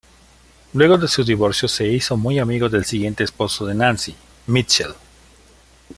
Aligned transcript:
Luego 0.73 0.97
de 0.97 1.07
su 1.07 1.23
divorcio 1.23 1.67
se 1.67 1.87
hizo 1.87 2.17
muy 2.17 2.39
amigo 2.39 2.67
del 2.69 2.85
siguiente 2.85 3.23
esposo 3.23 3.67
de 3.67 3.75
Nancy, 3.75 4.15
Mitchel. 4.47 4.95